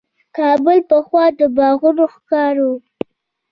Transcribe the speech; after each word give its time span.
کابل 0.37 0.79
پخوا 0.89 1.25
د 1.39 1.41
باغونو 1.57 2.05
ښار 2.17 2.55
و. 2.65 2.67